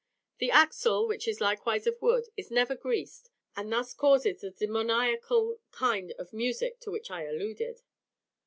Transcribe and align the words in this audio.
The 0.39 0.49
axle, 0.49 1.07
which 1.07 1.27
is 1.27 1.39
likewise 1.41 1.85
of 1.85 2.01
wood, 2.01 2.25
is 2.35 2.49
never 2.49 2.75
greased, 2.75 3.29
and 3.55 3.71
thus 3.71 3.93
causes 3.93 4.41
the 4.41 4.49
demoniacal 4.49 5.59
kind 5.69 6.11
of 6.13 6.33
music 6.33 6.79
to 6.79 6.89
which 6.89 7.11
I 7.11 7.25
alluded. 7.25 7.83